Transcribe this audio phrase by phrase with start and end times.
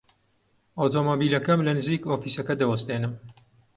[0.79, 3.13] ئۆتۆمۆمبیلەکەم لە نزیک ئۆفیسەکە دەوەستێنم.